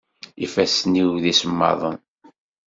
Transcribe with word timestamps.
Ifassen-iw 0.45 1.09
d 1.23 1.25
isemmaḍen. 1.31 1.97